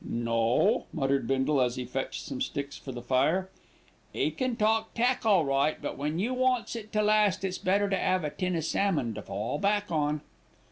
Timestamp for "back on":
9.59-10.21